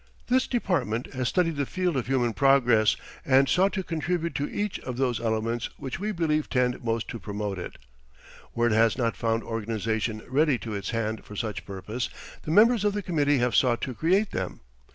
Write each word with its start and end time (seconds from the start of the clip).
This 0.29 0.47
department 0.47 1.13
has 1.13 1.29
studied 1.29 1.57
the 1.57 1.65
field 1.67 1.95
of 1.95 2.07
human 2.07 2.33
progress, 2.33 2.95
and 3.23 3.47
sought 3.47 3.71
to 3.73 3.83
contribute 3.83 4.33
to 4.33 4.49
each 4.51 4.79
of 4.79 4.97
those 4.97 5.19
elements 5.19 5.69
which 5.77 5.99
we 5.99 6.11
believe 6.11 6.49
tend 6.49 6.83
most 6.83 7.07
to 7.09 7.19
promote 7.19 7.59
it. 7.59 7.77
Where 8.53 8.69
it 8.69 8.73
has 8.73 8.97
not 8.97 9.15
found 9.15 9.43
organizations 9.43 10.23
ready 10.27 10.57
to 10.57 10.73
its 10.73 10.89
hand 10.89 11.23
for 11.23 11.35
such 11.35 11.67
purpose, 11.67 12.09
the 12.41 12.49
members 12.49 12.83
of 12.83 12.93
the 12.93 13.03
committee 13.03 13.37
have 13.37 13.55
sought 13.55 13.79
to 13.81 13.93
create 13.93 14.31
them. 14.31 14.61